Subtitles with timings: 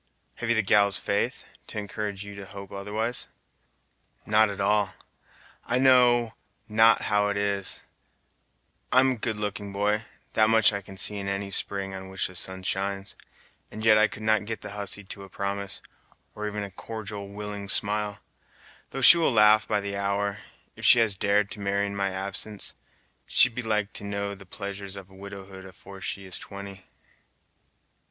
[0.37, 3.27] "Have you the gal's faith, to encourage you to hope otherwise?"
[4.25, 4.95] "Not at all.
[5.63, 6.33] I know
[6.67, 7.83] not how it is:
[8.91, 12.35] I'm good looking, boy, that much I can see in any spring on which the
[12.35, 13.15] sun shines,
[13.69, 15.83] and yet I could not get the hussy to a promise,
[16.33, 18.17] or even a cordial willing smile,
[18.89, 20.39] though she will laugh by the hour.
[20.75, 22.73] If she has dared to marry in my absence,
[23.27, 26.85] she'd be like to know the pleasures of widowhood afore she is twenty!"